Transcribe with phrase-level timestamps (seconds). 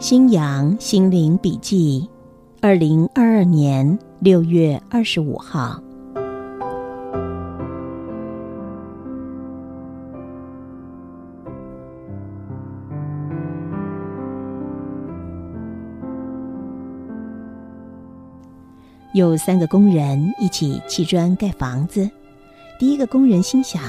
[0.00, 2.08] 新阳心灵笔记，
[2.60, 5.82] 二零二二年六月二十五号。
[19.12, 22.08] 有三个工人一起砌砖盖房子。
[22.78, 23.82] 第一个工人心想：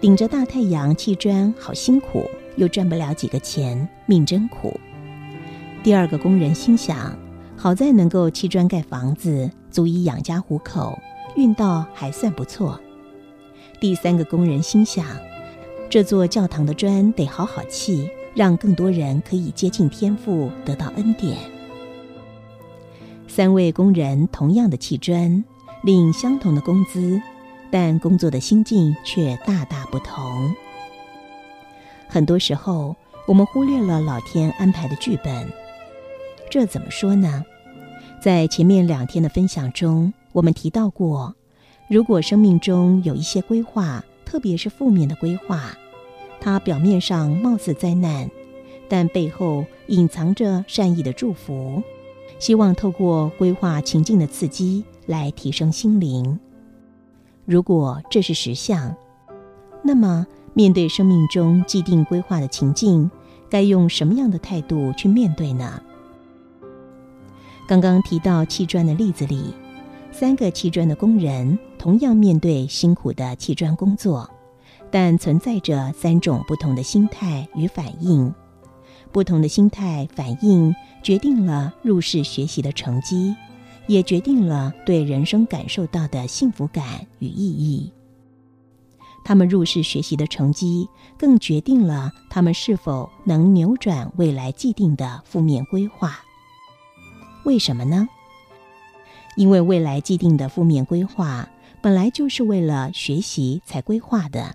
[0.00, 4.74] 顶着大太阳砌砖好辛苦，又赚不了几个钱，命真苦。
[5.84, 7.14] 第二个工人心想：
[7.58, 10.98] 好在能够砌砖盖房子，足以养家糊口，
[11.36, 12.80] 运道还算不错。
[13.78, 15.04] 第三个工人心想：
[15.90, 21.36] 这座教堂的砖得好好砌，让更多人可以接近天父，得到恩典。
[23.28, 25.44] 三位工人同样的砌砖，
[25.82, 27.20] 领相同的工资，
[27.70, 30.50] 但工作的心境却大大不同。
[32.08, 35.46] 很多时候，我们忽略了老天安排的剧本。
[36.54, 37.44] 这怎么说呢？
[38.20, 41.34] 在前面两天的分享中，我们提到过，
[41.88, 45.76] 如果生命中有一些规划，特别是负面的规划，
[46.40, 48.30] 它表面上貌似灾难，
[48.88, 51.82] 但背后隐藏着善意的祝福，
[52.38, 56.38] 希望透过规划情境的刺激来提升心灵。
[57.44, 58.94] 如果这是实相，
[59.82, 63.10] 那么面对生命中既定规划的情境，
[63.50, 65.82] 该用什么样的态度去面对呢？
[67.66, 69.54] 刚刚提到砌砖的例子里，
[70.12, 74.30] 三个砌砖的工人同样面对辛苦的砌砖工作，
[74.90, 78.32] 但存在着三种不同的心态与反应。
[79.10, 83.34] 不同的心态反应决定了入世学习的成绩，
[83.86, 87.90] 也决定了对人生感受到的幸福感与意义。
[89.24, 90.86] 他们入世学习的成绩，
[91.16, 96.18] 更决定了他们是否能扭转未来既定的负面规划。
[97.44, 98.08] 为什么呢？
[99.36, 101.50] 因为未来既定的负面规划
[101.82, 104.54] 本来就是为了学习才规划的。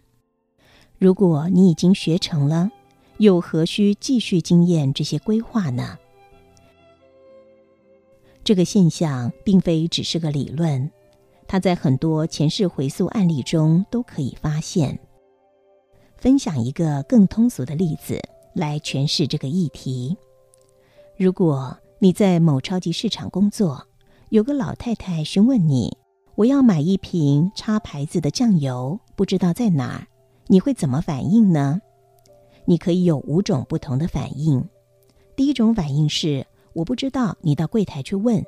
[0.97, 2.71] 如果你已经学成了，
[3.17, 5.97] 又何须继续经验这些规划呢？
[8.43, 10.89] 这个现象并非只是个理论，
[11.45, 14.97] 它在很多前世回溯案例中都可以发现。
[16.17, 18.19] 分享一个更通俗的例子
[18.53, 20.17] 来诠释这个议题：
[21.15, 21.77] 如果。
[22.01, 23.85] 你在某超级市场工作，
[24.29, 25.97] 有个老太太询问你
[26.35, 30.07] ：“我要买一瓶插牌子的酱油，不知道在哪儿。”
[30.47, 31.81] 你会怎么反应呢？
[32.63, 34.65] 你可以有五种不同的反应。
[35.35, 38.41] 第一种反应是我不知道，你到柜台去问；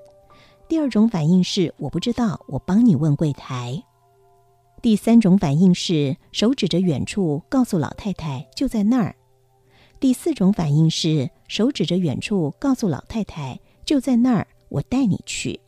[0.70, 3.84] 第二种反应是我不知道，我帮你问柜台；
[4.82, 9.14] 第三种反应是手指着远处，告诉老太太就在那儿。
[10.00, 15.60] 第四种反应是手指着远处，告诉老太太就在那儿，我带你去。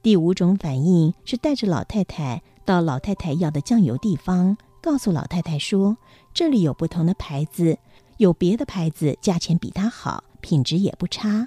[0.00, 5.94] 第五种反应是带着老太太到老太太要的酱油地方，告诉老太太说
[6.32, 7.78] 这里有不同的牌子，
[8.16, 11.46] 有别的牌子价钱比它好，品质也不差。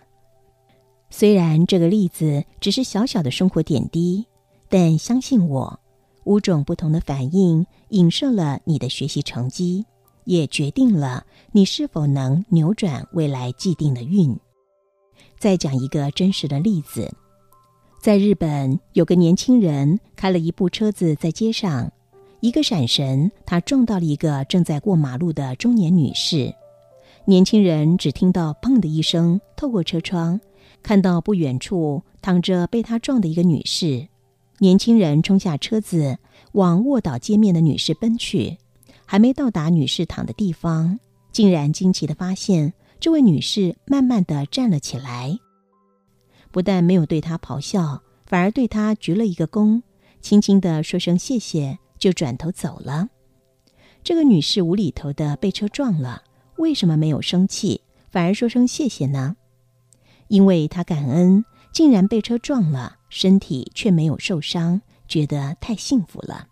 [1.09, 4.27] 虽然这个例子只是小小的生活点滴，
[4.69, 5.79] 但相信我，
[6.25, 9.87] 五种不同的反应影射了你的学习成绩。
[10.25, 14.37] 也决定了你是否能扭转未来既定的运。
[15.37, 17.11] 再讲一个真实的例子，
[17.99, 21.91] 在日本有个年轻人开了一部车子在街上，
[22.39, 26.53] 一个闪神，他撞到了一个正在过马路的中年女士。
[27.25, 30.41] 年轻人只听到“砰”的一声，透过车窗
[30.81, 34.07] 看到不远处躺着被他撞的一个女士。
[34.59, 36.19] 年轻人冲下车子，
[36.51, 38.57] 往卧倒街面的女士奔去。
[39.11, 40.97] 还没到达女士躺的地方，
[41.33, 45.37] 竟然惊奇的发现，这位女士慢慢的站了起来，
[46.49, 49.81] 不但没有对她咆哮，反而对她鞠了一个躬，
[50.21, 53.09] 轻轻的说声谢谢，就转头走了。
[54.01, 56.23] 这个女士无厘头的被车撞了，
[56.55, 59.35] 为什么没有生气，反而说声谢谢呢？
[60.29, 61.43] 因为她感恩，
[61.73, 66.47] 竟然被车撞了，身体却没有受伤，觉得太幸福了。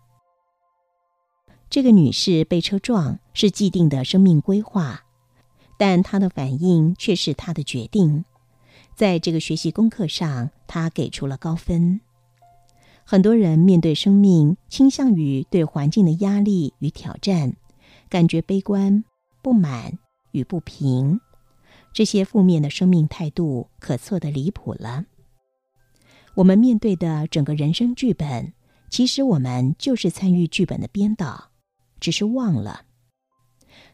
[1.70, 5.04] 这个女士被车撞是既定的生命规划，
[5.78, 8.24] 但她的反应却是她的决定。
[8.96, 12.00] 在这个学习功课上，她给出了高分。
[13.04, 17.54] 很多人面对生命，倾向于对环境的压力与挑战，
[18.08, 19.04] 感觉悲观、
[19.40, 19.96] 不满
[20.32, 21.20] 与不平。
[21.92, 25.04] 这些负面的生命态度，可错的离谱了。
[26.34, 28.52] 我们面对的整个人生剧本，
[28.88, 31.49] 其实我们就是参与剧本的编导，
[32.00, 32.82] 只是忘了。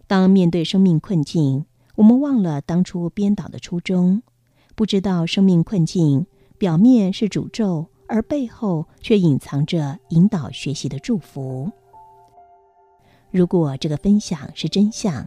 [0.07, 1.67] 当面对生命困境，
[1.97, 4.23] 我们忘了当初编导的初衷。
[4.75, 6.27] 不知道生命困境
[6.59, 11.73] 表面是诅咒，而背后却隐藏着引导学习的祝福。
[13.31, 15.27] 如果这个分享是真相，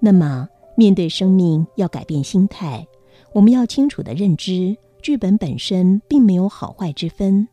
[0.00, 2.86] 那么面对生命要改变心态。
[3.34, 7.48] 我们要清楚的认知，剧本本身并没有好坏之分，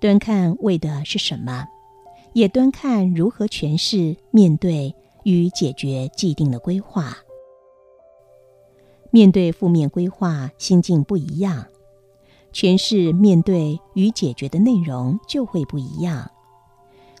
[0.00, 1.66] 端看为的是什么，
[2.32, 4.94] 也端看如何诠释、面对
[5.24, 7.16] 与解决既定的规划。
[9.10, 11.66] 面对负面规划，心境不一样，
[12.52, 16.30] 诠释、面对与解决的内容就会不一样。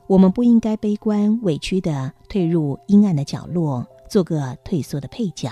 [0.06, 5.50] 我们不应该悲观、委屈的退入阴暗的角落，做个退缩的配角，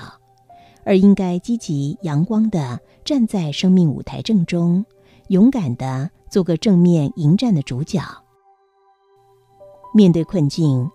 [0.84, 4.84] 而应该积极、阳光的站在生命舞台正中，
[5.28, 8.02] 勇敢的做个正面迎战的主角。
[9.92, 10.90] 面对困境，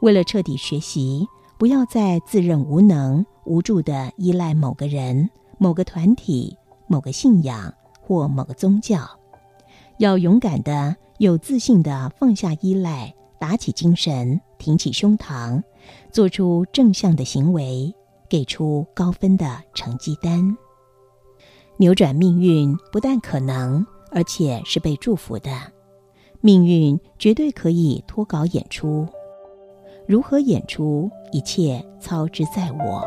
[0.00, 1.26] 为了彻底学习。
[1.58, 6.54] 不要再自认无能、无助的依赖某个人、某个团体、
[6.86, 9.08] 某个信仰或某个宗教，
[9.96, 15.62] 要勇敢的、有自信的放下依赖，打起精神，挺起胸膛，
[16.12, 17.90] 做出正向的行为，
[18.28, 20.54] 给出高分的成绩单。
[21.78, 25.50] 扭转命运不但可能，而且是被祝福的。
[26.46, 29.04] 命运绝对可以脱稿演出。
[30.06, 31.10] 如何演出？
[31.32, 33.04] 一切操之在我。